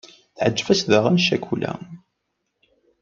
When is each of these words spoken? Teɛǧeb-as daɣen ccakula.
Teɛǧeb-as 0.37 0.81
daɣen 0.91 1.17
ccakula. 1.25 1.73